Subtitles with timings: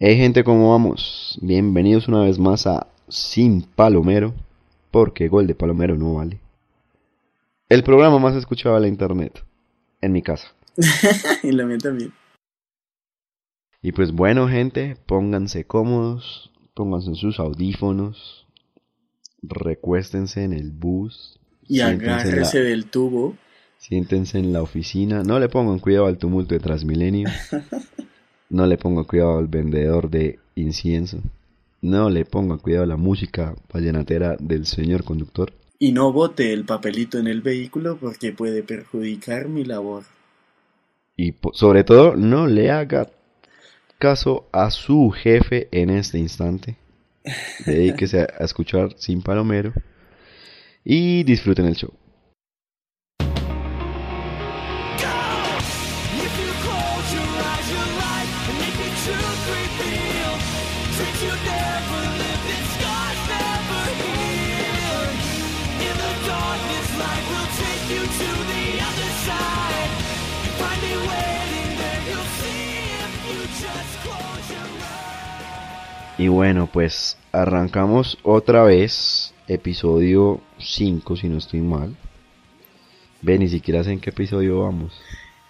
[0.00, 1.38] Hey gente, ¿cómo vamos?
[1.40, 4.34] Bienvenidos una vez más a Sin Palomero,
[4.90, 6.40] porque gol de Palomero no vale.
[7.68, 9.44] El programa más escuchado de la internet,
[10.00, 10.52] en mi casa.
[11.44, 12.12] y la mía también.
[13.82, 18.48] Y pues bueno gente, pónganse cómodos, pónganse en sus audífonos,
[19.42, 21.38] recuéstense en el bus.
[21.68, 23.36] Y agárrese del tubo.
[23.76, 27.28] Siéntense en la oficina, no le pongan cuidado al tumulto de Transmilenio.
[28.50, 31.20] No le ponga cuidado al vendedor de incienso.
[31.80, 35.52] No le ponga cuidado a la música vallenatera del señor conductor.
[35.78, 40.04] Y no bote el papelito en el vehículo porque puede perjudicar mi labor.
[41.16, 43.10] Y sobre todo, no le haga
[43.98, 46.76] caso a su jefe en este instante.
[47.66, 49.72] Dedíquese a escuchar sin palomero
[50.84, 51.92] y disfruten el show.
[76.28, 81.96] Y bueno, pues arrancamos otra vez, episodio 5 si no estoy mal.
[83.22, 84.92] Ve, ni siquiera sé en qué episodio vamos.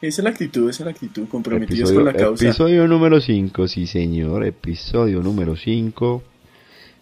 [0.00, 2.44] Esa es la actitud, esa es la actitud, comprometidos con la causa.
[2.44, 6.22] Episodio número 5, sí señor, episodio número 5.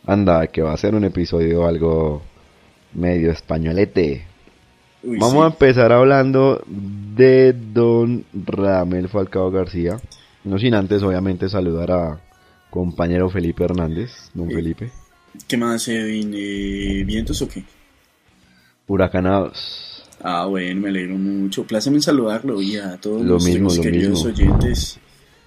[0.06, 2.22] Anda, que va a ser un episodio algo
[2.94, 4.24] medio españolete.
[5.02, 9.98] Vamos a empezar hablando de don Ramel Falcao García.
[10.44, 12.25] No sin antes, obviamente, saludar a
[12.76, 14.90] compañero Felipe Hernández, don eh, Felipe.
[15.48, 16.32] ¿Qué más, Edwin?
[16.36, 17.64] Eh, ¿Vientos o qué?
[18.86, 20.04] Huracanados.
[20.20, 21.66] Ah, bueno, me alegro mucho.
[21.66, 24.98] Pláceme en saludarlo y a todos los queridos oyentes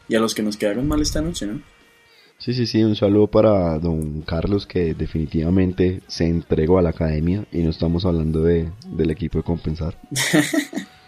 [0.08, 1.62] y a los que nos quedaron mal esta noche, ¿no?
[2.40, 7.46] Sí, sí, sí, un saludo para don Carlos que definitivamente se entregó a la academia
[7.52, 10.00] y no estamos hablando de, del equipo de compensar.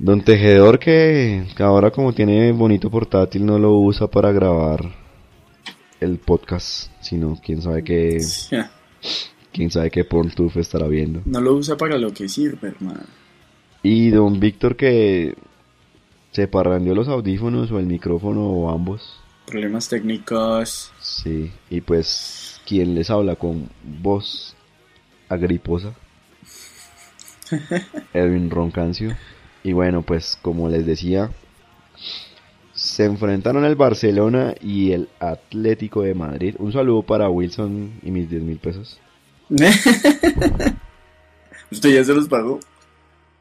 [0.00, 4.94] Don Tejedor que, ahora como tiene bonito portátil no lo usa para grabar
[6.00, 8.18] el podcast, sino quién sabe qué...
[9.52, 11.22] Quién sabe qué Porntuf estará viendo.
[11.24, 13.00] No lo usa para lo que sirve, hermano.
[13.82, 15.34] Y don Víctor que
[16.30, 19.20] se parrandió los audífonos o el micrófono o ambos.
[19.46, 20.92] Problemas técnicos.
[21.00, 24.54] Sí, y pues quien les habla con voz
[25.28, 25.94] agriposa.
[28.14, 29.16] Edwin Roncancio.
[29.62, 31.30] Y bueno, pues como les decía,
[32.72, 36.54] se enfrentaron el Barcelona y el Atlético de Madrid.
[36.58, 38.98] Un saludo para Wilson y mis 10 mil pesos.
[41.70, 42.60] ¿Usted ya se los pagó?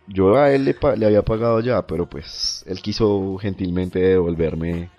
[0.08, 4.90] Yo a él le, le, había pagado ya, pero pues él quiso gentilmente devolverme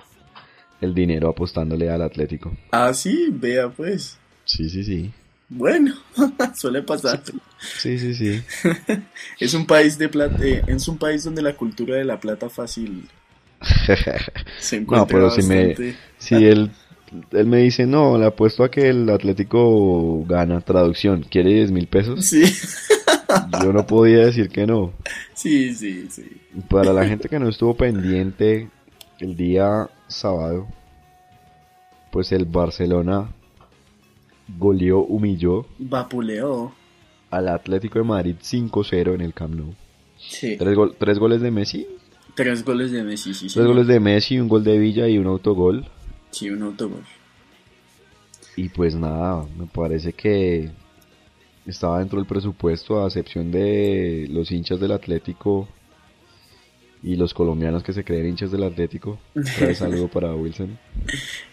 [0.80, 2.56] el dinero apostándole al Atlético.
[2.70, 4.18] Ah, sí, vea pues.
[4.44, 5.12] Sí, sí, sí.
[5.50, 5.92] Bueno,
[6.54, 7.22] suele pasar.
[7.58, 8.42] Sí, sí, sí.
[9.40, 12.48] es un país de plata, eh, es un país donde la cultura de la plata
[12.48, 13.08] fácil
[14.60, 15.74] se encuentra No, pero si me
[16.18, 16.70] si él
[17.32, 21.88] él me dice, "No, le apuesto a que el Atlético gana." Traducción, ¿quiere 10 mil
[21.88, 22.24] pesos?
[22.24, 22.44] Sí.
[23.60, 24.92] Yo no podía decir que no.
[25.34, 26.40] Sí, sí, sí.
[26.68, 28.70] Para la gente que no estuvo pendiente
[29.18, 30.68] el día sábado,
[32.12, 33.28] pues el Barcelona
[34.58, 35.66] goleó, humilló.
[35.78, 36.72] Vapuleó.
[37.30, 39.74] Al Atlético de Madrid 5-0 en el Camp Nou.
[40.18, 40.56] Sí.
[40.56, 41.86] ¿Tres, goles de Messi?
[42.34, 43.46] Tres goles de Messi, sí.
[43.46, 45.86] Tres goles de Messi, un gol de Villa y un autogol.
[46.30, 47.04] Sí, un autogol.
[48.56, 50.70] Y pues nada, me parece que
[51.66, 55.68] estaba dentro del presupuesto, a excepción de los hinchas del Atlético
[57.02, 59.18] y los colombianos que se creen hinchas del Atlético.
[59.34, 59.44] Un
[59.74, 60.78] saludo para Wilson.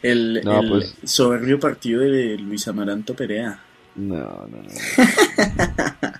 [0.01, 3.59] El, pues- soberbio partido de Luis Amaranto Perea.
[3.95, 4.69] No, no, no.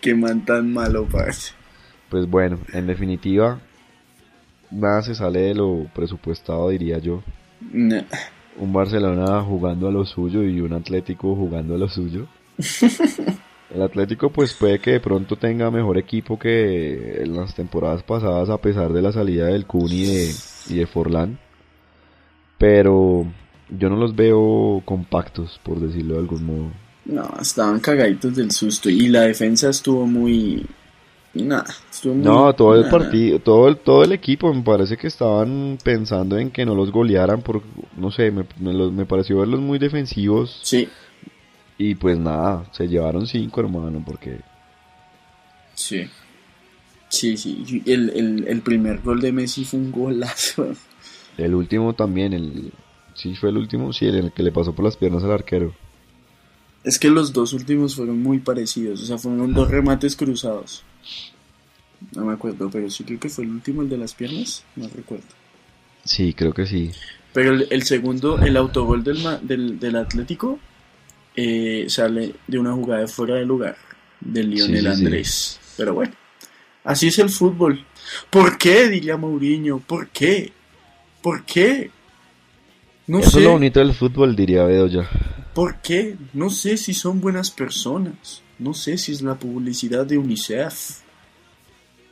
[0.00, 1.52] Qué man tan malo, parce.
[2.08, 3.60] Pues bueno, en definitiva,
[4.70, 7.22] nada se sale de lo presupuestado, diría yo.
[7.72, 12.26] Un Barcelona jugando a lo suyo y un Atlético jugando a lo suyo.
[13.74, 18.50] El Atlético pues puede que de pronto tenga mejor equipo que en las temporadas pasadas
[18.50, 20.02] a pesar de la salida del Cuni
[20.68, 21.38] y de, Forlán.
[22.58, 23.26] pero
[23.70, 26.70] yo no los veo compactos, por decirlo de algún modo.
[27.06, 30.66] No, estaban cagaditos del susto y la defensa estuvo muy...
[31.34, 32.24] Nada, estuvo muy...
[32.24, 36.50] No, todo el partido, todo el, todo el equipo me parece que estaban pensando en
[36.50, 37.62] que no los golearan por,
[37.96, 40.60] no sé, me, me, pareció verlos muy defensivos.
[40.62, 40.88] Sí.
[41.84, 44.38] Y pues nada, se llevaron cinco, hermano, porque...
[45.74, 46.08] Sí.
[47.08, 50.76] Sí, sí, el, el, el primer gol de Messi fue un golazo.
[51.36, 52.72] El último también, el...
[53.14, 55.74] Sí, fue el último, sí, el que le pasó por las piernas al arquero.
[56.84, 60.84] Es que los dos últimos fueron muy parecidos, o sea, fueron dos remates cruzados.
[62.14, 64.86] No me acuerdo, pero sí creo que fue el último, el de las piernas, no
[64.86, 65.26] recuerdo.
[66.04, 66.92] Sí, creo que sí.
[67.32, 70.60] Pero el, segundo, el autogol del, del, del Atlético,
[71.36, 73.76] eh, sale de una jugada de fuera de lugar,
[74.20, 75.60] del Lionel Andrés.
[75.76, 76.12] Pero bueno,
[76.84, 77.84] así es el fútbol.
[78.30, 78.88] ¿Por qué?
[78.88, 80.52] diría Mourinho, ¿por qué?
[81.22, 81.90] ¿Por qué?
[83.06, 85.08] No Eso es lo bonito del fútbol, diría Bedoya.
[85.54, 86.16] ¿Por qué?
[86.32, 88.42] No sé si son buenas personas.
[88.58, 91.00] No sé si es la publicidad de UNICEF.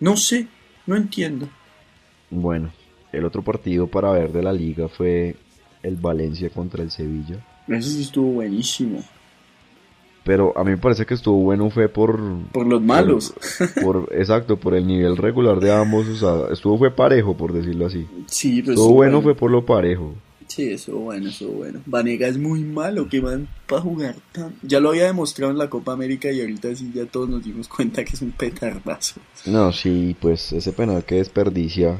[0.00, 0.46] No sé,
[0.86, 1.48] no entiendo.
[2.30, 2.72] Bueno,
[3.12, 5.36] el otro partido para ver de la liga fue
[5.82, 7.44] el Valencia contra el Sevilla.
[7.68, 9.02] Ese sí estuvo buenísimo.
[10.24, 12.20] Pero a mí me parece que estuvo bueno fue por...
[12.52, 13.32] Por los malos.
[13.82, 16.06] Por, exacto, por el nivel regular de ambos.
[16.08, 18.06] O sea, estuvo fue parejo, por decirlo así.
[18.26, 20.14] Sí, pero estuvo, bueno, fue por lo parejo.
[20.46, 21.80] Sí, eso bueno, eso bueno.
[21.86, 24.52] Vanega es muy malo, que van para jugar tan...
[24.62, 27.68] Ya lo había demostrado en la Copa América y ahorita sí ya todos nos dimos
[27.68, 29.20] cuenta que es un petardazo.
[29.46, 31.98] No, sí, pues ese penal que desperdicia.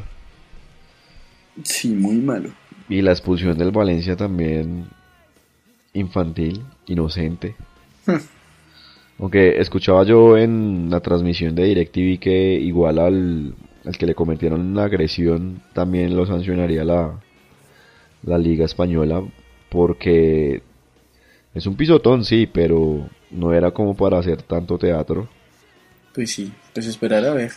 [1.63, 2.51] Sí, muy malo.
[2.89, 4.89] Y la expulsión del Valencia también
[5.95, 7.57] infantil, inocente.
[9.19, 13.55] Aunque escuchaba yo en la transmisión de DirecTV que igual al,
[13.85, 17.21] al que le cometieron una agresión también lo sancionaría la,
[18.23, 19.23] la liga española
[19.69, 20.63] porque
[21.55, 25.29] es un pisotón, sí, pero no era como para hacer tanto teatro.
[26.15, 27.53] Pues sí, pues esperar a ver.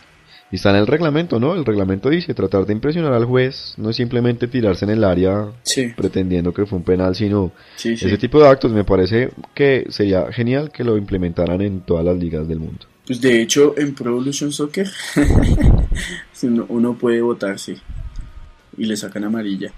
[0.53, 1.55] Y está en el reglamento, ¿no?
[1.55, 5.51] El reglamento dice tratar de impresionar al juez no es simplemente tirarse en el área
[5.97, 7.51] pretendiendo que fue un penal, sino
[7.83, 12.19] ese tipo de actos me parece que sería genial que lo implementaran en todas las
[12.19, 12.85] ligas del mundo.
[13.07, 14.87] Pues de hecho en Pro Evolution Soccer
[16.69, 17.75] uno puede votar, sí,
[18.77, 19.73] y le sacan amarilla.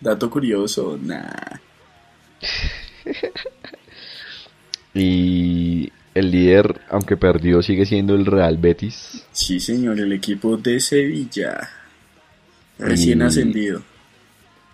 [0.00, 1.30] Dato curioso, nah.
[4.94, 9.24] y el líder, aunque perdió, sigue siendo el Real Betis.
[9.32, 11.68] Sí, señor, el equipo de Sevilla.
[12.78, 13.82] Recién ascendido.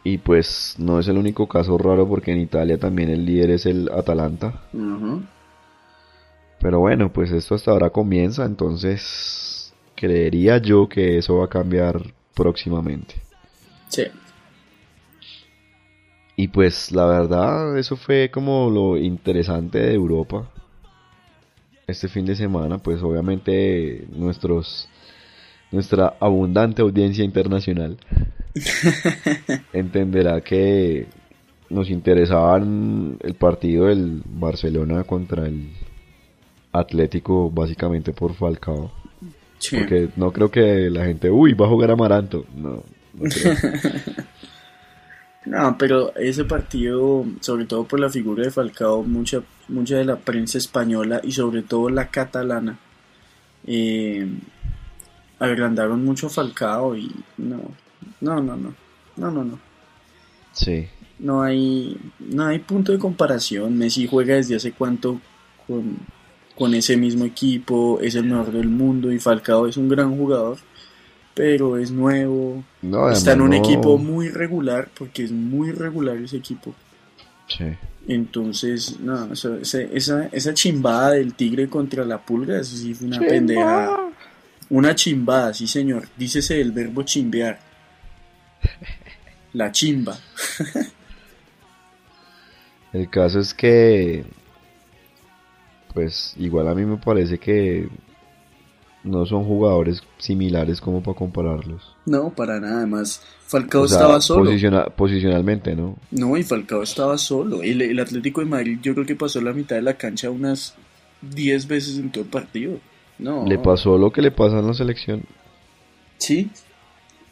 [0.04, 3.66] Y pues no es el único caso raro porque en Italia también el líder es
[3.66, 4.62] el Atalanta.
[6.60, 12.00] Pero bueno, pues esto hasta ahora comienza, entonces creería yo que eso va a cambiar
[12.34, 13.16] próximamente.
[13.88, 14.04] Sí.
[16.36, 20.48] Y pues la verdad, eso fue como lo interesante de Europa.
[21.86, 24.88] Este fin de semana, pues obviamente nuestros
[25.70, 27.96] nuestra abundante audiencia internacional
[29.72, 31.06] entenderá que
[31.70, 35.70] nos interesaban el partido del Barcelona contra el
[36.72, 38.90] Atlético básicamente por Falcao.
[39.70, 42.44] Porque no creo que la gente, uy, va a jugar Amaranto.
[42.54, 42.82] No,
[43.14, 43.54] no creo.
[45.46, 50.16] No, pero ese partido, sobre todo por la figura de Falcao, mucha, mucha de la
[50.16, 52.76] prensa española y sobre todo la catalana,
[53.64, 54.26] eh,
[55.38, 57.60] agrandaron mucho a Falcao y no,
[58.20, 58.74] no, no, no,
[59.16, 59.58] no, no, no.
[60.52, 60.88] Sí.
[61.20, 63.78] No hay, no hay punto de comparación.
[63.78, 65.20] Messi juega desde hace cuánto
[65.66, 65.96] con,
[66.56, 70.58] con ese mismo equipo, es el mejor del mundo y Falcao es un gran jugador
[71.36, 72.64] pero es nuevo.
[73.12, 76.74] está en un equipo muy regular, porque es muy regular ese equipo.
[77.46, 77.66] Sí.
[78.08, 83.98] Entonces, no, esa, esa, chimbada del tigre contra la pulga, eso sí fue una pendeja.
[84.70, 86.08] Una chimbada, sí señor.
[86.16, 87.58] Dícese el verbo chimbear.
[89.52, 90.18] La chimba.
[92.94, 94.24] el caso es que,
[95.92, 97.90] pues igual a mí me parece que
[99.06, 101.94] no son jugadores similares como para compararlos.
[102.04, 102.78] No, para nada.
[102.78, 104.50] Además, Falcao estaba solo.
[104.96, 105.96] posicionalmente, ¿no?
[106.10, 107.62] No, y Falcao estaba solo.
[107.62, 110.74] El, el Atlético de Madrid yo creo que pasó la mitad de la cancha unas
[111.22, 112.78] 10 veces en todo el partido.
[113.18, 113.46] No.
[113.46, 115.22] Le pasó lo que le pasa en la selección.
[116.18, 116.50] Sí,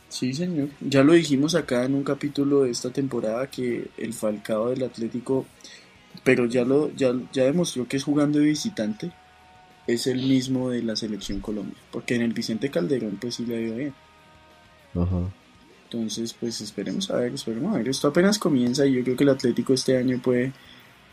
[0.09, 0.69] sí, señor.
[0.81, 5.45] Ya lo dijimos acá en un capítulo de esta temporada que el Falcao del Atlético,
[6.23, 9.13] pero ya lo ya, ya demostró que es jugando de visitante
[9.87, 11.77] es el mismo de la selección Colombia.
[11.91, 13.95] Porque en el Vicente Calderón pues sí le ha ido bien.
[14.95, 15.31] Ajá.
[15.85, 17.89] Entonces, pues esperemos a ver, esperemos a ver.
[17.89, 20.53] Esto apenas comienza y yo creo que el Atlético este año puede,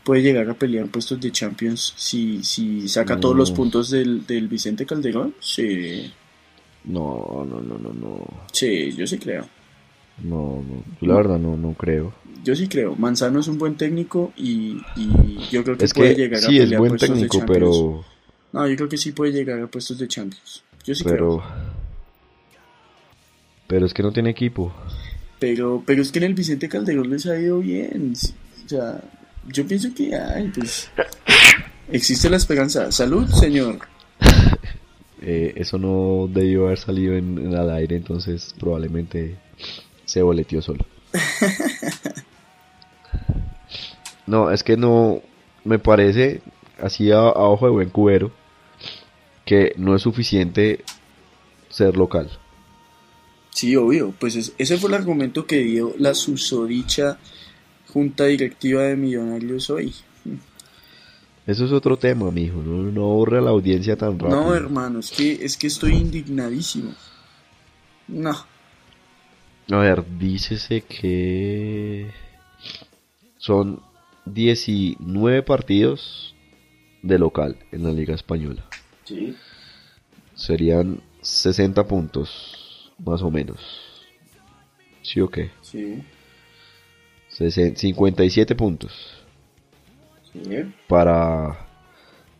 [0.02, 4.48] puede llegar a pelear puestos de Champions si, si saca todos los puntos del, del
[4.48, 5.34] Vicente Calderón.
[5.40, 6.10] Sí.
[6.84, 8.26] No, no, no, no, no.
[8.52, 9.46] Sí, yo sí creo.
[10.24, 12.12] No, no, la verdad no, no creo.
[12.42, 12.96] Yo sí creo.
[12.96, 16.78] Manzano es un buen técnico y, y yo creo que puede llegar a pelear es
[16.78, 18.04] buen técnico, pero...
[18.52, 20.62] No, yo creo que sí puede llegar a puestos de Champions.
[20.84, 21.16] Yo sí pero...
[21.16, 21.42] creo.
[23.66, 24.72] Pero es que no tiene equipo.
[25.38, 28.12] Pero, pero es que en el Vicente Calderón les ha ido bien.
[28.12, 29.02] O sea,
[29.48, 30.90] yo pienso que, ay, pues...
[31.90, 32.92] Existe la esperanza.
[32.92, 33.78] Salud, señor.
[35.24, 39.36] Eh, eso no debió haber salido en, en el aire, entonces probablemente
[40.04, 40.84] se boleteó solo.
[44.26, 45.22] no, es que no
[45.64, 46.42] me parece,
[46.80, 48.32] así a, ojo de buen cubero,
[49.44, 50.84] que no es suficiente
[51.68, 52.30] ser local.
[53.50, 57.18] Sí, obvio, pues ese fue el argumento que dio la susodicha
[57.88, 59.94] junta directiva de Millonarios hoy.
[61.46, 64.42] Eso es otro tema, mijo, no, no borra la audiencia tan rápido.
[64.42, 66.94] No, hermano, es que, es que estoy indignadísimo.
[68.08, 68.46] No.
[69.70, 72.10] A ver, dícese que
[73.38, 73.80] son
[74.26, 76.34] 19 partidos
[77.02, 78.64] de local en la Liga Española.
[79.04, 79.36] Sí.
[80.34, 83.60] Serían 60 puntos, más o menos.
[85.02, 85.50] ¿Sí o qué?
[85.60, 86.02] Sí.
[87.28, 88.92] 57 puntos.
[90.32, 90.40] Sí.
[90.88, 91.66] Para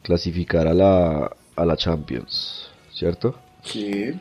[0.02, 3.38] clasificar a la, a la Champions, ¿cierto?
[3.64, 4.12] Sí.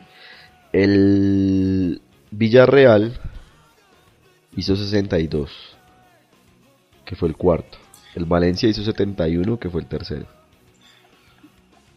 [0.72, 3.18] El Villarreal
[4.56, 5.50] hizo 62,
[7.04, 7.78] que fue el cuarto.
[8.14, 10.26] El Valencia hizo 71, que fue el tercero.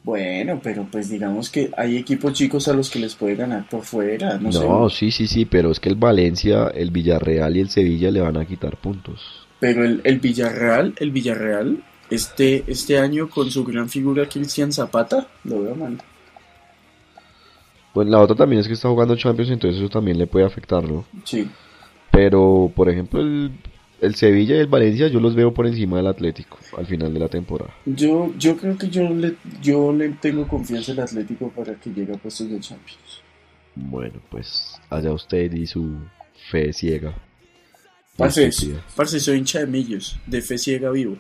[0.05, 3.81] Bueno, pero pues digamos que hay equipos chicos a los que les puede ganar por
[3.81, 4.37] fuera.
[4.37, 8.11] No, no sí, sí, sí, pero es que el Valencia, el Villarreal y el Sevilla
[8.11, 9.47] le van a quitar puntos.
[9.59, 15.25] Pero el, el Villarreal, el Villarreal, este, este año con su gran figura Cristian Zapata,
[15.43, 15.97] lo veo mal.
[17.91, 20.83] Pues la otra también es que está jugando Champions, entonces eso también le puede afectar,
[20.87, 21.05] ¿no?
[21.23, 21.49] Sí.
[22.11, 23.53] Pero, por ejemplo, el,
[24.01, 27.19] el Sevilla y el Valencia yo los veo por encima del Atlético al final de
[27.19, 27.73] la temporada.
[27.85, 32.13] Yo, yo creo que yo le, yo le tengo confianza al Atlético para que llegue
[32.13, 33.21] a puestos de Champions.
[33.75, 35.97] Bueno, pues allá usted y su
[36.49, 37.13] fe ciega.
[38.17, 38.49] Parce,
[38.95, 41.17] parce soy hincha de millos, de fe ciega vivo.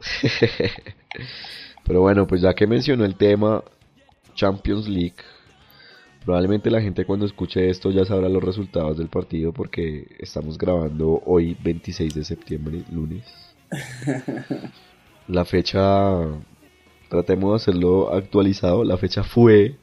[1.86, 3.62] Pero bueno, pues ya que mencionó el tema
[4.34, 5.14] Champions League,
[6.26, 11.22] Probablemente la gente cuando escuche esto ya sabrá los resultados del partido porque estamos grabando
[11.24, 13.24] hoy 26 de septiembre, lunes.
[15.28, 16.18] La fecha,
[17.08, 19.76] tratemos de hacerlo actualizado, la fecha fue...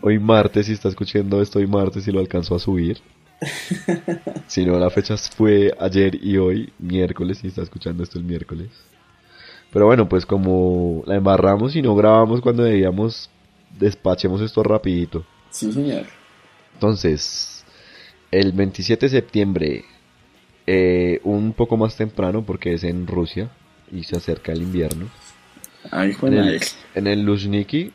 [0.00, 2.98] Hoy martes, si está escuchando esto hoy martes y lo alcanzó a subir.
[4.46, 8.70] Si no, la fecha fue ayer y hoy, miércoles, si está escuchando esto el miércoles.
[9.74, 13.28] Pero bueno, pues como la embarramos y no grabamos cuando debíamos,
[13.76, 15.26] despachemos esto rapidito.
[15.50, 16.06] Sí, señor.
[16.74, 17.64] Entonces,
[18.30, 19.84] el 27 de septiembre,
[20.68, 23.50] eh, un poco más temprano porque es en Rusia
[23.90, 25.08] y se acerca el invierno.
[25.90, 26.60] Ay, en, el,
[26.94, 27.90] en el Luzhniki,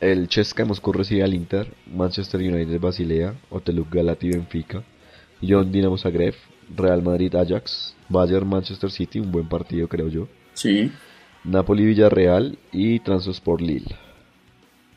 [0.00, 4.82] el Chesca Moscú recibe al Inter, Manchester United Basilea, Oteluk Galati Benfica,
[5.40, 6.34] John Dinamo Zagreb,
[6.76, 10.26] Real Madrid Ajax, Bayern Manchester City, un buen partido creo yo.
[10.54, 10.90] Sí.
[11.44, 13.96] Napoli Villarreal y Transport Lille.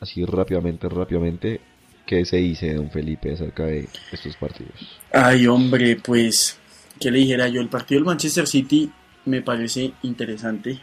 [0.00, 1.60] Así rápidamente, rápidamente,
[2.04, 5.00] ¿qué se dice, don Felipe, acerca de estos partidos?
[5.12, 6.58] Ay, hombre, pues,
[7.00, 7.60] ¿qué le dijera yo?
[7.60, 8.90] El partido del Manchester City
[9.24, 10.78] me parece interesante.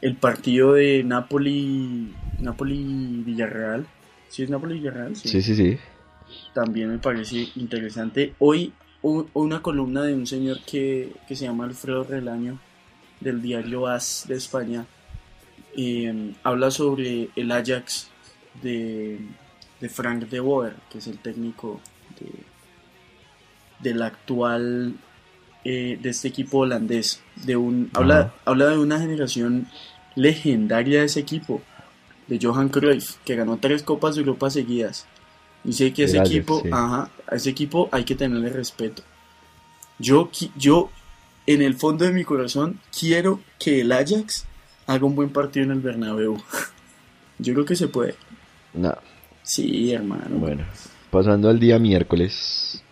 [0.00, 3.86] El partido de Napoli, Napoli Villarreal.
[4.28, 5.16] ¿Sí es Napoli Villarreal?
[5.16, 5.78] Sí, sí, sí.
[6.54, 8.34] También me parece interesante.
[8.38, 12.60] Hoy una columna de un señor que, que se llama Alfredo Relaño
[13.22, 14.86] del diario AS de España,
[15.76, 18.08] em, habla sobre el Ajax
[18.62, 19.18] de,
[19.88, 21.80] Frank de Boer, que es el técnico
[22.20, 22.30] de,
[23.80, 24.94] del actual
[25.64, 27.22] eh, de este equipo holandés.
[27.44, 29.66] De un, habla, habla de una generación
[30.14, 31.62] legendaria de ese equipo,
[32.26, 35.06] de Johan Cruyff, que ganó tres Copas de Europa seguidas.
[35.64, 39.02] Dice que ese equipo, ajá, a ese equipo hay que tenerle respeto.
[39.98, 40.90] Yo, yo
[41.46, 44.46] en el fondo de mi corazón quiero que el Ajax
[44.86, 46.36] haga un buen partido en el Bernabéu.
[47.38, 48.14] Yo creo que se puede.
[48.74, 48.94] No.
[49.42, 50.36] Sí, hermano.
[50.36, 50.64] Bueno,
[51.10, 52.82] pasando al día miércoles,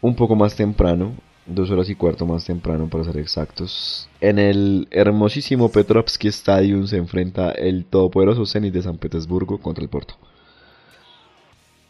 [0.00, 1.14] un poco más temprano,
[1.46, 6.96] dos horas y cuarto más temprano para ser exactos, en el hermosísimo Petrovsky Stadium se
[6.96, 10.14] enfrenta el todopoderoso Zenit de San Petersburgo contra el Porto.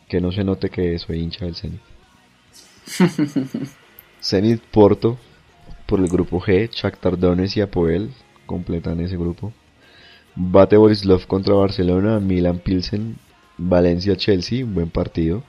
[0.09, 1.81] que no se note que soy hincha del Zenit.
[4.23, 5.19] Zenit Porto
[5.89, 8.11] por el grupo G, Shakhtar Donetsk y Apoel
[8.45, 9.55] completan ese grupo.
[10.37, 13.17] Bate Borislav contra Barcelona, Milan Pilsen,
[13.57, 15.43] Valencia Chelsea, un buen partido.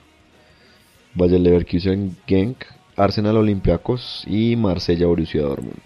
[1.12, 2.64] Bayer Leverkusen Genk,
[2.96, 5.76] Arsenal Olympiacos y Marsella Borussia Dortmund.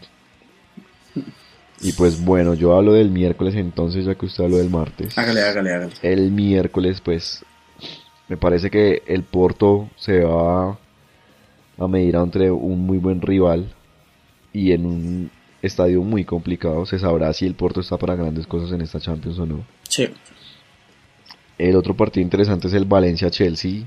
[1.81, 5.19] Y pues bueno, yo hablo del miércoles entonces, ya que usted habló del martes.
[5.19, 5.93] Hágale, hágale, hágale.
[6.03, 7.45] El miércoles, pues,
[8.29, 10.79] me parece que el Porto se va
[11.77, 13.75] a medir entre un muy buen rival
[14.55, 15.31] y en un
[15.61, 16.87] estadio muy complicado.
[16.87, 19.67] Se sabrá si el Porto está para grandes cosas en esta Champions o no.
[19.87, 20.09] Sí.
[21.59, 23.85] El otro partido interesante es el Valencia-Chelsea.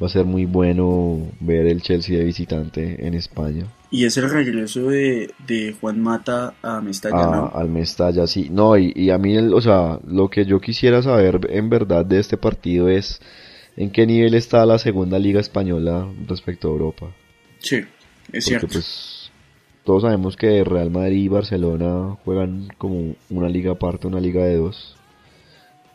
[0.00, 3.66] Va a ser muy bueno ver el Chelsea de visitante en España.
[3.90, 8.48] Y es el regreso de, Juan Mata a Mestalla, ah, Al Mestalla, sí.
[8.50, 12.36] No, y, a mí, o sea, lo que yo quisiera saber en verdad de este
[12.36, 13.20] partido es
[13.76, 17.12] en qué nivel está la segunda liga española respecto a Europa.
[17.58, 17.80] Sí,
[18.32, 18.68] es cierto.
[18.68, 19.19] Pues,
[19.84, 24.56] todos sabemos que Real Madrid y Barcelona juegan como una liga aparte, una liga de
[24.56, 24.96] dos.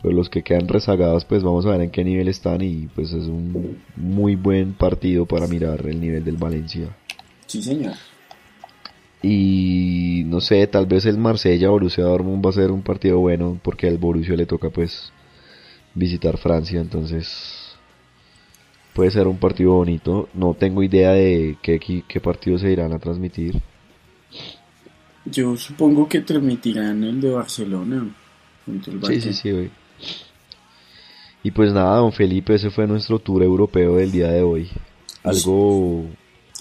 [0.02, 3.12] Pero los que quedan rezagados, pues vamos a ver en qué nivel están y pues
[3.14, 6.96] es un muy buen partido para mirar el nivel del Valencia.
[7.48, 7.94] Sí, señor.
[9.22, 13.60] Y no sé, tal vez el Marsella Borussia Dortmund va a ser un partido bueno
[13.64, 15.12] porque al Borussia le toca pues
[15.96, 17.76] visitar Francia, entonces
[18.94, 20.30] puede ser un partido bonito.
[20.34, 23.62] No tengo idea de qué, qué partidos se irán a transmitir.
[25.26, 28.08] Yo supongo que transmitirán el de Barcelona.
[29.08, 29.70] sí, sí, sí,
[31.44, 34.70] Y pues nada, don Felipe, ese fue nuestro tour europeo del día de hoy.
[35.24, 36.06] Algo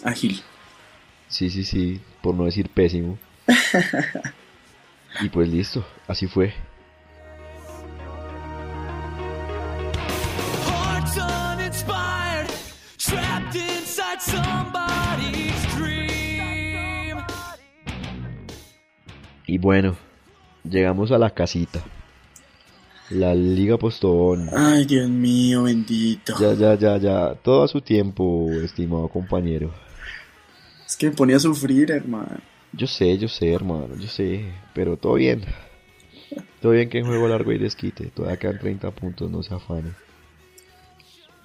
[0.02, 0.40] ágil.
[1.28, 3.18] Sí, sí, sí, por no decir pésimo.
[5.20, 6.54] y pues listo, así fue.
[19.54, 19.94] Y bueno,
[20.68, 21.80] llegamos a la casita.
[23.10, 24.50] La Liga Postón.
[24.52, 26.34] Ay, Dios mío, bendito.
[26.40, 27.34] Ya, ya, ya, ya.
[27.36, 29.72] Todo a su tiempo, estimado compañero.
[30.84, 32.36] Es que me ponía a sufrir, hermano.
[32.72, 34.44] Yo sé, yo sé, hermano, yo sé.
[34.74, 35.44] Pero todo bien.
[36.60, 38.06] Todo bien que en juego largo y desquite.
[38.06, 39.92] Todavía quedan 30 puntos, no se afane.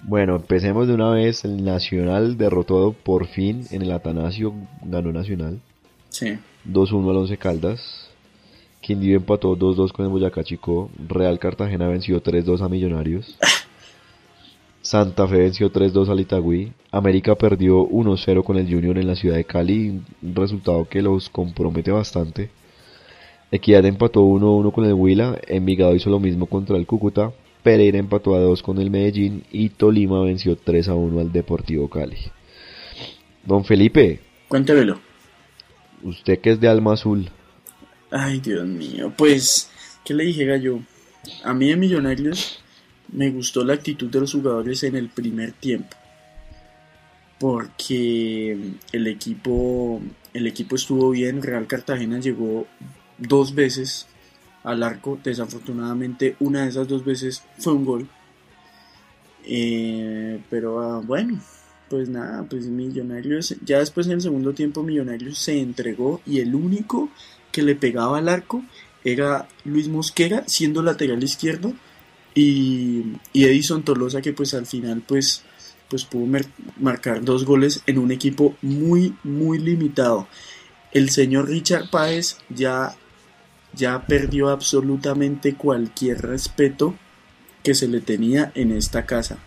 [0.02, 1.44] Bueno, empecemos de una vez.
[1.44, 4.52] El Nacional derrotó por fin en el Atanasio.
[4.82, 5.60] Ganó Nacional.
[6.08, 6.36] Sí.
[6.66, 8.10] 2-1 al Once Caldas.
[8.80, 10.90] Quindío empató 2-2 con el Boyacá Chico.
[11.08, 13.36] Real Cartagena venció 3-2 a Millonarios.
[14.82, 16.72] Santa Fe venció 3-2 al Itagüí.
[16.90, 19.90] América perdió 1-0 con el Junior en la ciudad de Cali,
[20.22, 22.50] un resultado que los compromete bastante.
[23.52, 28.34] Equidad empató 1-1 con el Huila, Envigado hizo lo mismo contra el Cúcuta, Pereira empató
[28.34, 32.16] a 2 con el Medellín y Tolima venció 3-1 al Deportivo Cali.
[33.44, 34.20] Don Felipe.
[34.48, 35.09] Cuéntemelo.
[36.02, 37.30] Usted que es de alma azul.
[38.10, 39.12] Ay, Dios mío.
[39.16, 39.70] Pues,
[40.04, 40.80] ¿qué le dije, Gallo?
[41.44, 42.60] A mí en Millonarios
[43.12, 45.96] me gustó la actitud de los jugadores en el primer tiempo.
[47.38, 48.56] Porque
[48.92, 50.00] el equipo,
[50.34, 51.42] el equipo estuvo bien.
[51.42, 52.66] Real Cartagena llegó
[53.18, 54.06] dos veces
[54.64, 55.18] al arco.
[55.22, 58.08] Desafortunadamente, una de esas dos veces fue un gol.
[59.44, 61.40] Eh, pero ah, bueno,
[61.90, 66.54] pues nada, pues Millonarios, ya después en el segundo tiempo Millonarios se entregó y el
[66.54, 67.10] único
[67.50, 68.62] que le pegaba al arco
[69.02, 71.74] era Luis Mosquera, siendo lateral izquierdo,
[72.32, 75.42] y, Edison Tolosa que pues al final pues,
[75.88, 76.40] pues pudo
[76.78, 80.28] marcar dos goles en un equipo muy muy limitado.
[80.92, 82.94] El señor Richard Páez ya,
[83.74, 86.94] ya perdió absolutamente cualquier respeto
[87.64, 89.38] que se le tenía en esta casa.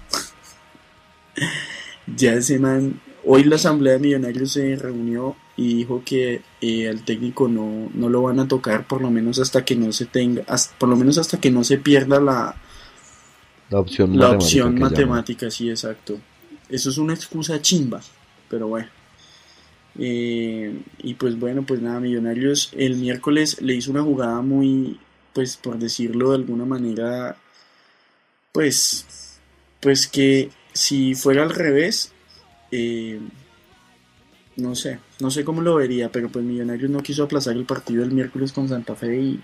[2.07, 7.03] ya ese man, hoy la asamblea de millonarios se reunió y dijo que eh, al
[7.05, 10.43] técnico no, no lo van a tocar por lo menos hasta que no se tenga,
[10.77, 12.55] por lo menos hasta que no se pierda la,
[13.69, 16.19] la opción la matemática, opción matemática sí, exacto.
[16.69, 18.01] Eso es una excusa chimba,
[18.49, 18.87] pero bueno.
[19.99, 24.99] Eh, y pues bueno, pues nada, Millonarios el miércoles le hizo una jugada muy,
[25.33, 27.37] pues por decirlo de alguna manera,
[28.51, 29.39] pues,
[29.79, 32.11] pues que si fuera al revés,
[32.71, 33.19] eh,
[34.57, 38.03] no sé, no sé cómo lo vería, pero pues Millonarios no quiso aplazar el partido
[38.03, 39.39] el miércoles con Santa Fe y,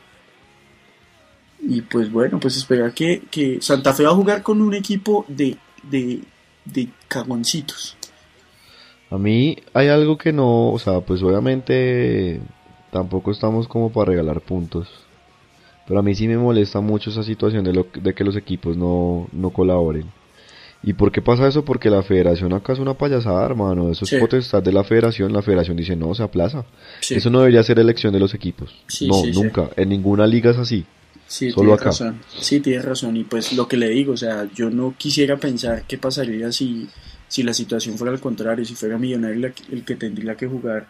[1.61, 5.25] y pues bueno, pues espera que, que Santa Fe va a jugar con un equipo
[5.27, 6.21] de, de,
[6.65, 7.95] de cagoncitos.
[9.09, 12.41] A mí hay algo que no, o sea, pues obviamente
[12.91, 14.87] tampoco estamos como para regalar puntos.
[15.87, 18.77] Pero a mí sí me molesta mucho esa situación de, lo, de que los equipos
[18.77, 20.05] no, no colaboren.
[20.81, 21.65] ¿Y por qué pasa eso?
[21.65, 23.91] Porque la federación acá es una payasada, hermano.
[23.91, 25.33] Eso es potestad de la federación.
[25.33, 26.63] La federación dice, no, se aplaza.
[27.09, 28.73] Eso no debería ser elección de los equipos.
[29.01, 29.69] no, nunca.
[29.75, 30.85] En ninguna liga es así.
[31.27, 31.85] Sí, Solo acá.
[31.85, 32.21] Razón.
[32.39, 33.15] Sí, tienes razón.
[33.17, 36.87] Y pues lo que le digo, o sea, yo no quisiera pensar qué pasaría si,
[37.27, 40.87] si la situación fuera al contrario, si fuera Millonario el que tendría que jugar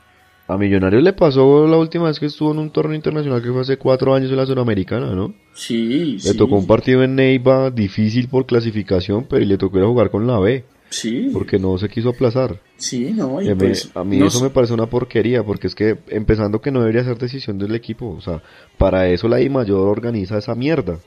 [0.49, 3.61] a Millonarios le pasó la última vez que estuvo en un torneo internacional que fue
[3.61, 5.35] hace cuatro años en la Sudamericana, ¿no?
[5.53, 9.87] Sí, Le tocó un partido en Neiva difícil por clasificación, pero le tocó ir a
[9.87, 10.65] jugar con la B.
[10.89, 11.29] Sí.
[11.31, 12.59] Porque no se quiso aplazar.
[12.77, 16.61] Sí, no, y pues, a mí eso me parece una porquería, porque es que empezando
[16.61, 18.41] que no debería ser decisión del equipo, o sea,
[18.79, 20.97] para eso la I mayor organiza esa mierda.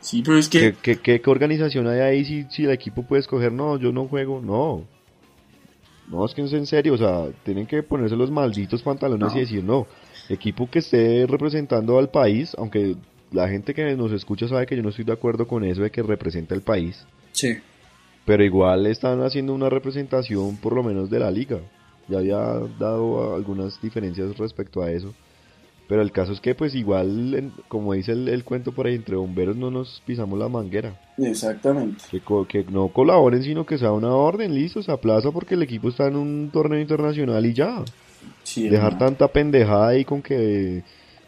[0.00, 0.76] Sí, pero es que...
[0.80, 4.06] ¿Qué, qué, qué organización hay ahí si, si el equipo puede escoger, no, yo no
[4.06, 4.40] juego?
[4.40, 4.84] No.
[6.08, 9.40] No, es que es en serio, o sea, tienen que ponerse los malditos pantalones y
[9.40, 9.86] decir, no,
[10.28, 12.96] equipo que esté representando al país, aunque
[13.32, 15.90] la gente que nos escucha sabe que yo no estoy de acuerdo con eso de
[15.90, 17.04] que representa el país.
[17.32, 17.56] Sí.
[18.24, 21.58] Pero igual están haciendo una representación por lo menos de la liga.
[22.08, 22.38] Ya había
[22.78, 25.14] dado algunas diferencias respecto a eso.
[25.86, 29.56] Pero el caso es que pues igual, como dice el, cuento por ahí, entre bomberos
[29.56, 30.98] no nos pisamos la manguera.
[31.18, 32.04] Exactamente.
[32.10, 35.88] Que, que no colaboren, sino que sea una orden, listo, se aplaza porque el equipo
[35.88, 37.84] está en un torneo internacional y ya.
[38.56, 40.82] Dejar tanta pendejada ahí con que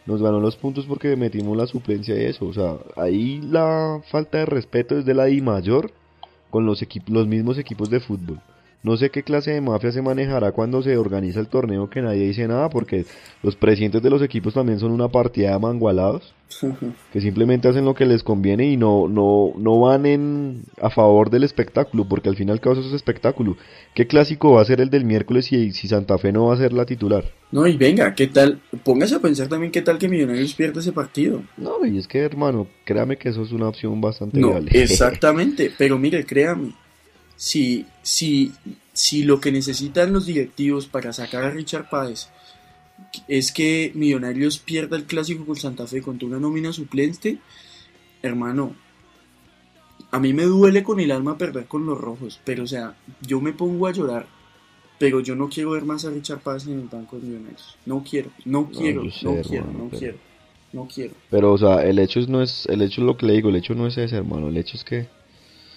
[0.06, 2.46] nos ganó los puntos porque metimos la suplencia y eso.
[2.46, 5.90] O sea, ahí la falta de respeto es de la I mayor
[6.50, 8.40] con los, equipos, los mismos equipos de fútbol.
[8.86, 12.28] No sé qué clase de mafia se manejará cuando se organiza el torneo que nadie
[12.28, 13.04] dice nada, porque
[13.42, 16.32] los presidentes de los equipos también son una partida de mangualados,
[17.12, 21.30] que simplemente hacen lo que les conviene y no, no, no van en, a favor
[21.30, 23.56] del espectáculo, porque al final causa es espectáculo.
[23.92, 26.58] ¿Qué clásico va a ser el del miércoles si, si Santa Fe no va a
[26.58, 27.24] ser la titular?
[27.50, 28.60] No, y venga, ¿qué tal?
[28.84, 31.42] Póngase a pensar también qué tal que Millonarios pierda ese partido.
[31.56, 35.98] No, y es que, hermano, créame que eso es una opción bastante no, Exactamente, pero
[35.98, 36.70] mire, créame,
[37.36, 38.52] si, si,
[38.92, 42.30] si lo que necesitan los directivos para sacar a Richard Páez
[43.28, 47.38] es que Millonarios pierda el clásico con Santa Fe con una nómina suplente,
[48.22, 48.74] hermano,
[50.10, 53.40] a mí me duele con el alma perder con los rojos, pero o sea, yo
[53.40, 54.26] me pongo a llorar,
[54.98, 57.76] pero yo no quiero ver más a Richard Páez en el banco de Millonarios.
[57.84, 59.10] No quiero, no quiero, no,
[59.42, 60.16] quiero, no quiero,
[60.72, 61.14] no quiero.
[61.30, 63.56] Pero o sea, el hecho no es, el hecho es lo que le digo, el
[63.56, 65.06] hecho no es ese, hermano, el hecho es que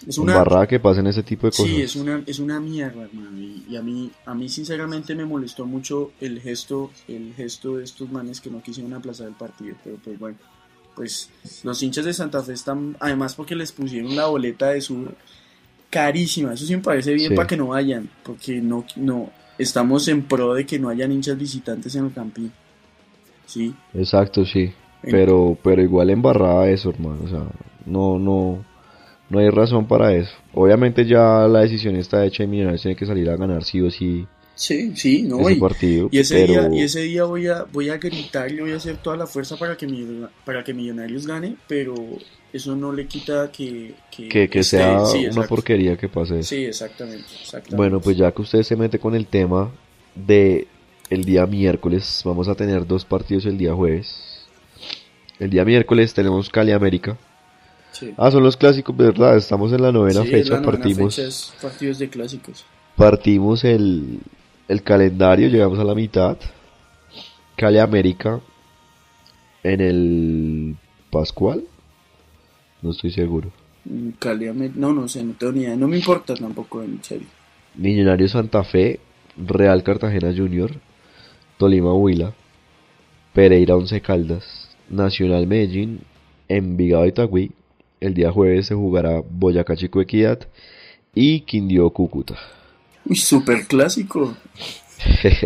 [0.06, 1.66] es una barra que pasen ese tipo de cosas.
[1.66, 3.38] Sí, es una, es una mierda, hermano.
[3.38, 8.10] Y, a mí, a mí sinceramente me molestó mucho el gesto, el gesto de estos
[8.10, 9.76] manes que no quisieron aplazar el partido.
[9.84, 10.36] Pero pues bueno,
[10.96, 11.30] pues
[11.64, 15.14] los hinchas de Santa Fe están, además porque les pusieron la boleta de sur
[15.90, 16.54] carísima.
[16.54, 20.54] Eso sí me parece bien para que no vayan, porque no, no, estamos en pro
[20.54, 22.50] de que no hayan hinchas visitantes en el campín.
[23.44, 23.74] Sí.
[23.94, 24.72] Exacto, sí.
[25.02, 27.20] Pero, pero igual embarrada eso, hermano.
[27.24, 27.42] O sea,
[27.86, 28.69] no, no
[29.30, 30.32] no hay razón para eso.
[30.52, 33.90] Obviamente ya la decisión está hecha y Millonarios tiene que salir a ganar sí o
[33.90, 34.26] sí.
[34.56, 35.40] Sí, sí, no.
[35.40, 38.60] Ese y, partido, y ese día, y ese día voy a, voy a gritar y
[38.60, 39.86] voy a hacer toda la fuerza para que,
[40.44, 41.94] para que Millonarios gane, pero
[42.52, 43.94] eso no le quita que...
[44.10, 47.24] Que, sea una porquería que pase Sí, exactamente,
[47.74, 49.70] Bueno, pues ya que usted se mete con el tema
[50.14, 50.66] de
[51.08, 54.46] el día miércoles, vamos a tener dos partidos el día jueves.
[55.38, 57.16] El día miércoles tenemos Cali América
[58.16, 59.36] Ah, son los clásicos, ¿verdad?
[59.36, 61.52] Estamos en la novena fecha, partimos.
[61.60, 62.64] partidos de clásicos.
[62.96, 64.20] Partimos el,
[64.68, 66.36] el calendario, llegamos a la mitad.
[67.56, 68.40] Cali América
[69.62, 70.76] en el
[71.10, 71.64] Pascual.
[72.82, 73.50] No estoy seguro.
[73.84, 75.76] Mm, Cali América, no, no sé, no tengo ni idea.
[75.76, 77.26] No me importa tampoco, en serio.
[77.74, 79.00] Millonario Santa Fe,
[79.36, 80.72] Real Cartagena Junior,
[81.58, 82.32] Tolima Huila,
[83.34, 86.00] Pereira Once Caldas, Nacional Medellín,
[86.48, 87.52] Envigado Itagüí,
[88.00, 90.40] el día jueves se jugará Boyacá Chico Equidad
[91.14, 92.36] y Quindío Cúcuta.
[93.04, 94.34] Uy, super clásico.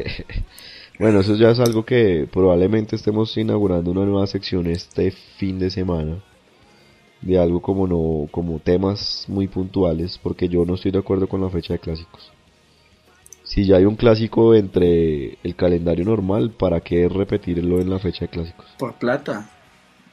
[0.99, 5.71] bueno, eso ya es algo que probablemente estemos inaugurando una nueva sección este fin de
[5.71, 6.23] semana
[7.21, 11.41] de algo como no como temas muy puntuales porque yo no estoy de acuerdo con
[11.41, 12.31] la fecha de clásicos.
[13.45, 18.25] Si ya hay un clásico entre el calendario normal, ¿para qué repetirlo en la fecha
[18.25, 18.67] de clásicos?
[18.79, 19.51] Por plata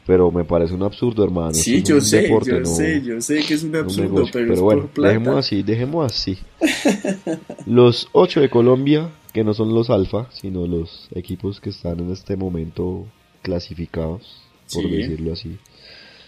[0.05, 1.53] pero me parece un absurdo, hermano.
[1.53, 5.63] Sí, yo sé, yo sé, yo sé que es un absurdo, pero, bueno, dejemos así,
[5.63, 6.37] dejemos así.
[7.65, 12.11] los ocho de Colombia, que no son los alfa, sino los equipos que están en
[12.11, 13.05] este momento
[13.41, 14.41] clasificados,
[14.73, 15.57] por decirlo así.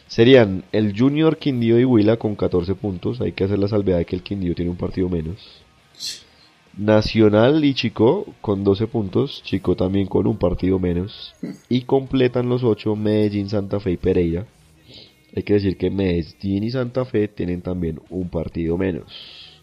[0.07, 3.19] Serían el Junior Quindío y Huila con 14 puntos.
[3.21, 5.63] Hay que hacer la salvedad de que el Quindío tiene un partido menos.
[6.77, 11.33] Nacional y Chico con 12 puntos, Chico también con un partido menos.
[11.69, 14.47] Y completan los 8 Medellín, Santa Fe y Pereira.
[15.35, 19.53] Hay que decir que Medellín y Santa Fe tienen también un partido menos.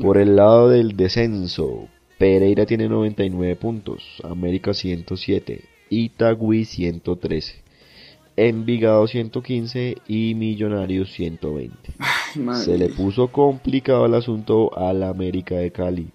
[0.00, 1.88] Por el lado del descenso,
[2.18, 7.62] Pereira tiene 99 puntos, América 107, Itagüí 113,
[8.36, 11.74] Envigado 115 y Millonarios 120.
[12.54, 16.08] Se le puso complicado el asunto al América de Cali.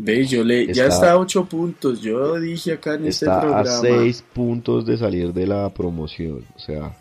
[0.00, 3.62] Ve, yo le, ya está a 8 puntos, yo dije acá en este programa.
[3.62, 6.96] Está a 6 puntos de salir de la promoción, o sea,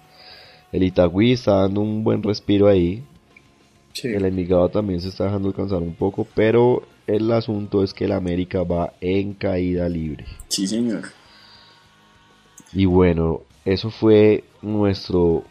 [0.71, 3.03] el Itagüí está dando un buen respiro ahí.
[4.03, 8.11] El Envigado también se está dejando alcanzar un poco, pero el asunto es que el
[8.11, 10.25] América va en caída libre.
[10.49, 11.03] Sí, señor.
[12.73, 15.43] Y bueno, eso fue nuestro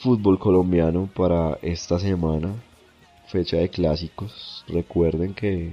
[0.00, 2.54] fútbol colombiano para esta semana,
[3.28, 4.64] fecha de clásicos.
[4.68, 5.72] Recuerden que,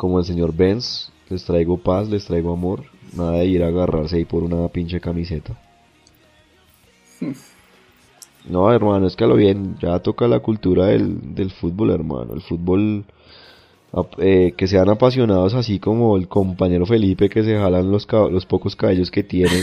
[0.00, 2.84] como el señor Benz, les traigo paz, les traigo amor,
[3.14, 5.60] nada de ir a agarrarse ahí por una pinche camiseta.
[8.48, 12.32] No, hermano, es que lo bien, ya toca la cultura del, del fútbol, hermano.
[12.32, 13.04] El fútbol,
[14.16, 18.74] eh, que sean apasionados así como el compañero Felipe que se jalan los, los pocos
[18.74, 19.62] cabellos que tienen.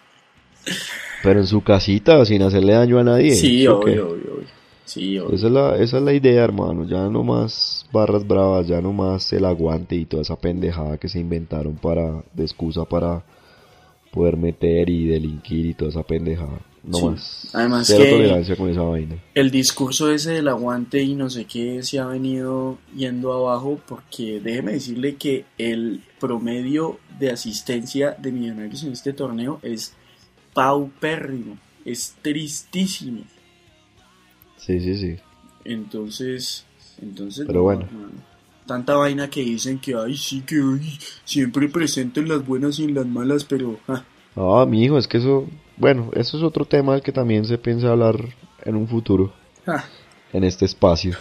[1.22, 3.36] pero en su casita, sin hacerle daño a nadie.
[3.36, 4.44] Sí, obvio, obvio,
[4.84, 6.84] Sí, Esa, es la, esa es la idea, hermano.
[6.84, 11.08] Ya no más barras bravas, ya no más el aguante y toda esa pendejada que
[11.08, 13.24] se inventaron para, de excusa para
[14.12, 16.60] poder meter y delinquir y toda esa pendejada.
[16.84, 17.48] No más.
[17.54, 19.16] Además Cero tolerancia con esa vaina.
[19.34, 24.38] El discurso ese del aguante y no sé qué se ha venido yendo abajo porque
[24.40, 29.94] déjeme decirle que el promedio de asistencia de Millonarios en este torneo es
[30.52, 33.22] paupérrimo, es tristísimo.
[34.64, 35.16] Sí, sí, sí.
[35.64, 36.64] Entonces,
[37.00, 37.86] entonces Pero bueno.
[38.66, 43.06] tanta vaina que dicen que ay sí que ay, siempre presenten las buenas y las
[43.06, 43.78] malas, pero
[44.36, 45.46] Ah, mi hijo, es que eso,
[45.76, 48.16] bueno, eso es otro tema del que también se piensa hablar
[48.64, 49.32] en un futuro.
[50.32, 51.16] En este espacio.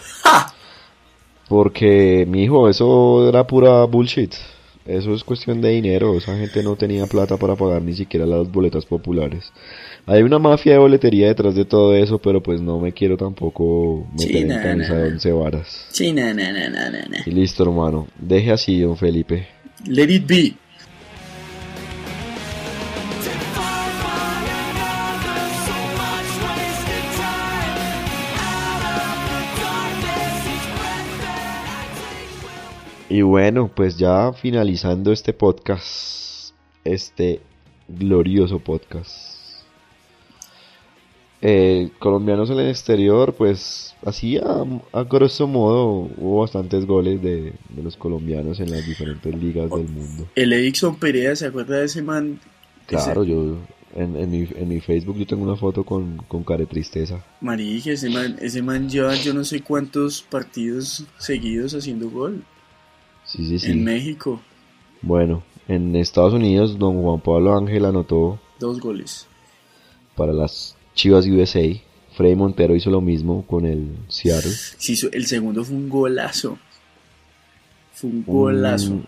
[1.48, 4.34] Porque, mi hijo, eso era pura bullshit.
[4.86, 6.18] Eso es cuestión de dinero.
[6.18, 9.52] Esa gente no tenía plata para pagar ni siquiera las boletas populares.
[10.06, 14.06] Hay una mafia de boletería detrás de todo eso, pero pues no me quiero tampoco
[14.18, 15.86] meter en camisa de once varas.
[15.90, 16.52] Sí, na, na,
[17.26, 18.08] Y listo, hermano.
[18.20, 19.48] Deje así, don Felipe.
[19.86, 20.63] Let it be.
[33.14, 37.42] Y bueno, pues ya finalizando este podcast, este
[37.88, 39.38] glorioso podcast.
[41.40, 47.98] Eh, colombianos en el exterior, pues así a, grosso modo hubo bastantes goles de, los
[47.98, 50.28] colombianos en las diferentes ligas del mundo.
[50.34, 52.40] El Edixon Perea, ¿se acuerda de ese man?
[52.88, 53.60] Claro, yo
[53.96, 57.24] en, mi, en mi Facebook yo tengo una foto con, con care tristeza.
[57.42, 62.44] Marija, ese man, ese man lleva yo no sé cuántos partidos seguidos haciendo gol.
[63.36, 64.40] Sí, sí, En México.
[65.02, 69.28] Bueno, en Estados Unidos, don Juan Pablo Ángel anotó dos goles
[70.16, 71.64] para las Chivas USA.
[72.16, 74.52] Freddy Montero hizo lo mismo con el Seattle.
[74.52, 76.60] Sí, el segundo fue un golazo.
[77.92, 79.02] Fue un golazo.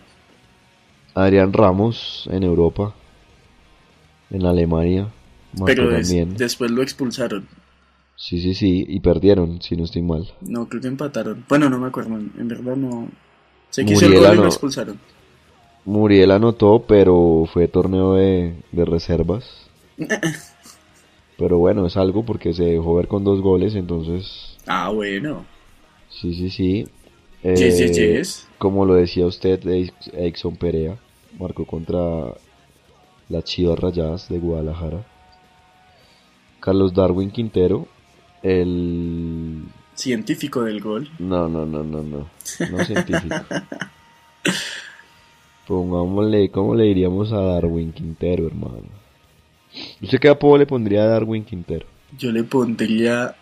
[1.14, 2.96] Adrián Ramos en Europa,
[4.30, 5.12] en Alemania.
[5.64, 7.46] Pero después lo expulsaron.
[8.16, 10.28] Sí, sí, sí, y perdieron, si no estoy mal.
[10.40, 11.44] No, creo que empataron.
[11.48, 13.08] Bueno, no me acuerdo, en verdad no,
[13.76, 14.98] Muriel
[15.84, 19.68] Muriel anotó, pero fue torneo de, reservas.
[21.38, 24.56] pero bueno, es algo porque se dejó ver con dos goles, entonces...
[24.66, 25.44] Ah, bueno.
[26.10, 26.88] Sí, sí, sí.
[27.42, 28.22] Eh,
[28.58, 29.60] como lo decía usted,
[30.14, 30.98] Exxon Perea
[31.38, 32.34] marcó contra
[33.28, 35.06] las Chivas Rayadas de Guadalajara.
[36.60, 37.86] Carlos Darwin Quintero,
[38.42, 39.62] el
[39.96, 41.08] científico del gol.
[41.18, 42.30] No, no, no, no, no.
[42.70, 43.34] No científico.
[45.66, 48.84] Pongámosle, ¿cómo le diríamos a Darwin Quintero, hermano?
[50.00, 51.86] ¿Usted qué apodo le pondría a Darwin Quintero?
[52.16, 53.34] Yo le pondría...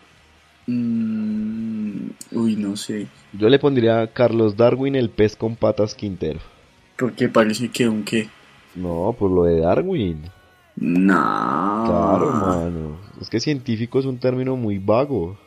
[0.65, 3.07] Mm, uy, no sé.
[3.33, 6.39] Yo le pondría Carlos Darwin el pez con patas Quintero.
[6.97, 8.29] Porque parece que un qué.
[8.73, 10.23] No, por lo de Darwin.
[10.77, 11.83] No.
[11.85, 12.97] Claro, hermano.
[13.21, 15.37] Es que científico es un término muy vago.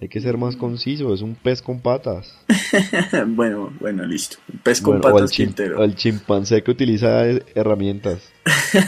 [0.00, 2.34] Hay que ser más conciso, es un pez con patas.
[3.28, 4.38] bueno, bueno, listo.
[4.50, 5.84] Un pez con patas o Quintero.
[5.84, 8.32] el chimpancé que utiliza herramientas.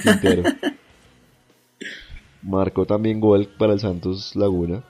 [0.02, 0.44] Quintero.
[2.42, 4.82] Marcó también gol para el Santos Laguna.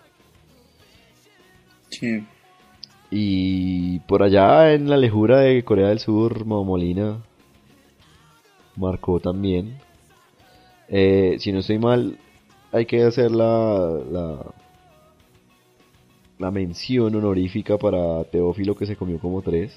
[1.90, 2.24] Sí.
[3.11, 7.18] Y por allá en la lejura de Corea del Sur, Molina
[8.76, 9.78] marcó también.
[10.88, 12.18] Eh, si no estoy mal,
[12.70, 14.38] hay que hacer la, la,
[16.42, 19.72] la mención honorífica para Teófilo que se comió como tres.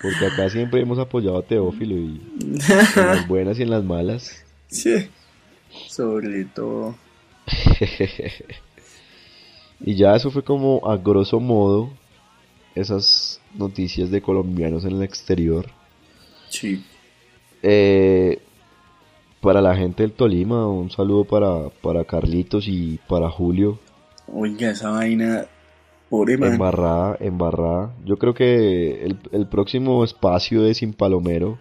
[0.00, 4.44] Porque acá siempre hemos apoyado a Teófilo y en las buenas y en las malas.
[4.68, 5.08] Sí,
[5.88, 6.94] sobre todo.
[9.80, 11.90] y ya eso fue como a grosso modo
[12.74, 15.66] esas noticias de colombianos en el exterior.
[16.50, 16.84] Sí.
[17.62, 18.38] Eh,
[19.40, 23.78] para la gente del Tolima, un saludo para, para Carlitos y para Julio.
[24.26, 25.46] Oiga, esa vaina,
[26.08, 26.52] pobre man.
[26.52, 27.94] Embarrada, embarrada.
[28.04, 31.58] Yo creo que el, el próximo espacio de Sin Palomero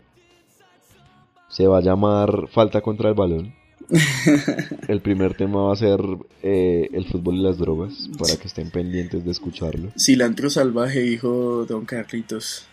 [1.49, 3.53] se va a llamar Falta contra el balón.
[4.87, 5.99] el primer tema va a ser
[6.41, 9.91] eh, el fútbol y las drogas, para que estén pendientes de escucharlo.
[9.97, 12.65] Cilantro salvaje, dijo Don Carlitos.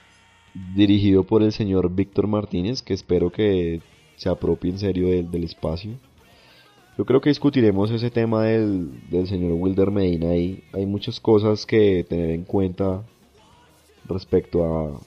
[0.74, 3.82] Dirigido por el señor Víctor Martínez, que espero que
[4.16, 5.92] se apropie en serio del, del espacio.
[6.98, 11.64] Yo creo que discutiremos ese tema del, del señor Wilder Medina y hay muchas cosas
[11.64, 13.02] que tener en cuenta
[14.06, 15.00] respecto a,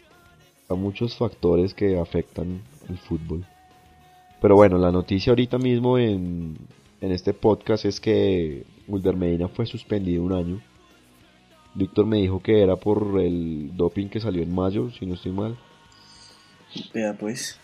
[0.70, 3.46] a muchos factores que afectan el fútbol.
[4.42, 6.58] Pero bueno, la noticia ahorita mismo en,
[7.00, 10.62] en este podcast es que Wilder Medina fue suspendido un año.
[11.76, 15.32] Víctor me dijo que era por el doping que salió en mayo, si no estoy
[15.32, 15.58] mal.
[16.94, 17.60] Vea pues.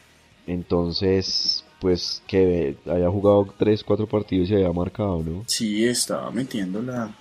[0.47, 5.43] Entonces, pues que haya jugado 3, 4 partidos y haya marcado, ¿no?
[5.47, 7.15] Sí, estaba metiéndola.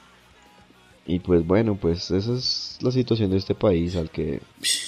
[1.06, 4.40] Y pues bueno, pues esa es la situación de este país, al que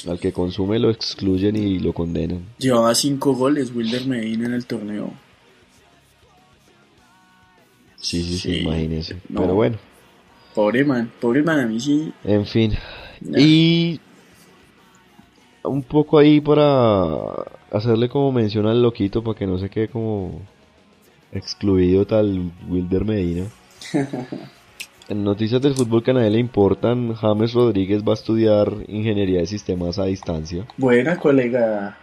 [0.06, 2.44] al que consume lo excluyen y lo condenan.
[2.58, 5.12] Llevaba 5 goles Wilder Medina en el torneo.
[7.96, 9.16] Sí, sí, sí, Sí, imagínese.
[9.28, 9.42] no.
[9.42, 9.78] Pero bueno,
[10.54, 12.12] Pobre man, pobre man, a mí sí.
[12.24, 12.72] en fin.
[13.36, 14.00] Y
[15.64, 20.40] un poco ahí para hacerle como mención al loquito para que no se quede como
[21.32, 23.46] excluido tal Wilder Medina.
[25.08, 29.40] En noticias del fútbol que a nadie le importan, James Rodríguez va a estudiar ingeniería
[29.40, 30.68] de sistemas a distancia.
[30.76, 31.98] Buena colega.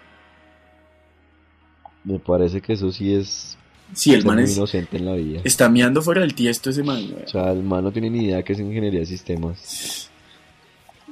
[2.04, 3.58] Me parece que eso sí es
[3.94, 5.40] Sí, el man muy es, inocente en la vida.
[5.46, 7.10] está meando fuera del tiesto ese man.
[7.10, 7.24] güey.
[7.24, 10.10] O sea, el man no tiene ni idea que es ingeniería de sistemas.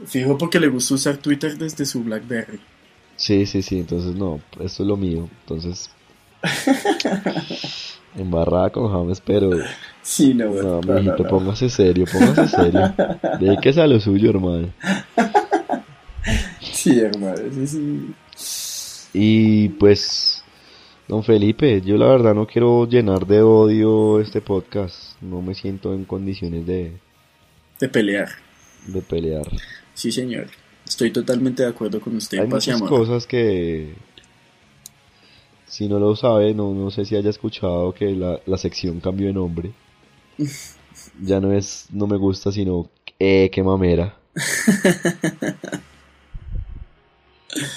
[0.05, 2.59] Fijo porque le gusta usar Twitter desde su Blackberry.
[3.15, 5.29] Sí, sí, sí, entonces no, esto es lo mío.
[5.41, 5.89] Entonces,
[8.15, 9.51] embarrada con James, pero
[10.01, 11.29] Sí, no, no, no, mijito, no, no.
[11.29, 12.93] póngase serio, póngase serio.
[13.39, 14.69] Dedíquese a lo suyo, hermano.
[16.61, 18.13] Sí, hermano, ese sí.
[19.13, 20.43] Y pues,
[21.07, 25.19] don Felipe, yo la verdad no quiero llenar de odio este podcast.
[25.21, 26.91] No me siento en condiciones de,
[27.79, 28.27] De pelear.
[28.87, 29.47] de pelear.
[29.95, 30.47] Sí, señor.
[30.87, 32.39] Estoy totalmente de acuerdo con usted.
[32.39, 32.89] Hay muchas amor.
[32.89, 33.95] cosas que,
[35.65, 39.27] si no lo sabe, no, no sé si haya escuchado que la, la sección cambió
[39.27, 39.71] de nombre.
[41.21, 44.17] Ya no es no me gusta, sino eh, qué mamera.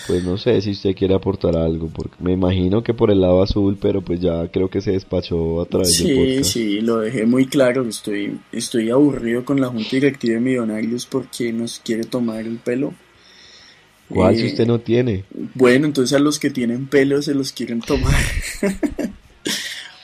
[0.08, 3.42] Pues no sé si usted quiere aportar algo, porque me imagino que por el lado
[3.42, 6.50] azul, pero pues ya creo que se despachó a través Sí, podcast.
[6.52, 7.86] sí, lo dejé muy claro.
[7.88, 12.92] Estoy, estoy aburrido con la Junta Directiva de Millonarios porque nos quiere tomar el pelo.
[14.08, 15.24] ¿Cuál Eh, si usted no tiene?
[15.54, 18.14] Bueno, entonces a los que tienen pelo se los quieren tomar.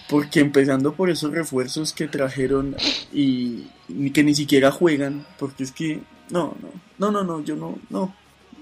[0.08, 2.76] Porque empezando por esos refuerzos que trajeron
[3.12, 7.56] y, y que ni siquiera juegan, porque es que no, no, no, no, no, yo
[7.56, 8.14] no, no,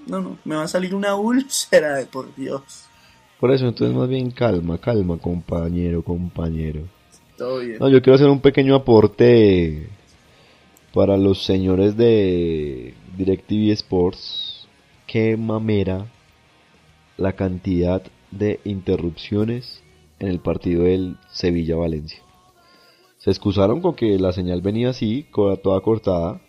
[0.06, 2.86] no, no, me va a salir una úlcera de por Dios.
[3.40, 6.82] Por eso, entonces más bien calma, calma, compañero, compañero.
[7.36, 7.78] Todo bien.
[7.80, 9.88] No, yo quiero hacer un pequeño aporte
[10.94, 14.68] para los señores de DirecTV Sports.
[15.06, 16.06] Qué mamera
[17.16, 19.82] la cantidad de interrupciones
[20.18, 22.20] en el partido del Sevilla-Valencia.
[23.18, 26.40] Se excusaron con que la señal venía así, toda cortada.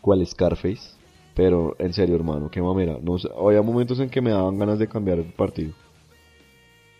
[0.00, 0.97] ¿Cuál Scarface?
[1.38, 2.98] Pero en serio, hermano, qué mamera.
[3.00, 5.72] No, había momentos en que me daban ganas de cambiar el partido.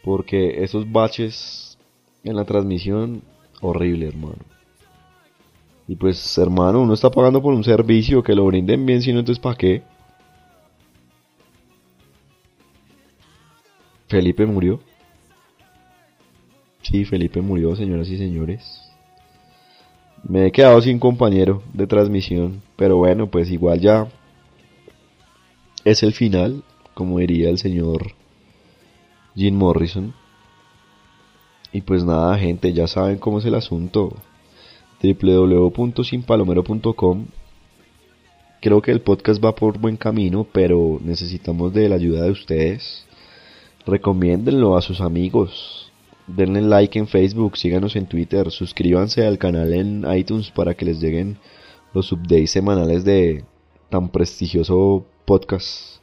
[0.05, 1.77] Porque esos baches
[2.23, 3.23] en la transmisión,
[3.61, 4.39] horrible, hermano.
[5.89, 9.19] Y pues, hermano, uno está pagando por un servicio que lo brinden bien, si no,
[9.19, 9.83] entonces ¿para qué?
[14.07, 14.79] Felipe murió.
[16.83, 18.89] Sí, Felipe murió, señoras y señores.
[20.23, 24.07] Me he quedado sin compañero de transmisión, pero bueno, pues igual ya
[25.85, 26.65] es el final,
[26.95, 28.15] como diría el señor
[29.35, 30.15] Jim Morrison.
[31.73, 34.15] Y pues nada, gente, ya saben cómo es el asunto.
[35.03, 37.27] www.sinpalomero.com
[38.61, 43.07] Creo que el podcast va por buen camino, pero necesitamos de la ayuda de ustedes.
[43.87, 45.93] Recomiéndenlo a sus amigos.
[46.27, 51.01] denle like en Facebook, síganos en Twitter, suscríbanse al canal en iTunes para que les
[51.01, 51.39] lleguen
[51.95, 53.45] los updates semanales de
[53.89, 56.01] tan prestigioso podcast.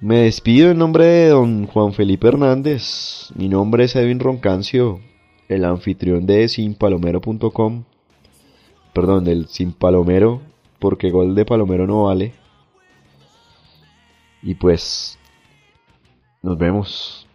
[0.00, 3.32] Me despido en nombre de don Juan Felipe Hernández.
[3.34, 5.00] Mi nombre es Edwin Roncancio,
[5.48, 7.82] el anfitrión de sinpalomero.com.
[8.92, 10.40] Perdón, del Sin Palomero,
[10.78, 12.34] porque gol de Palomero no vale.
[14.44, 15.18] Y pues,
[16.40, 17.27] nos vemos.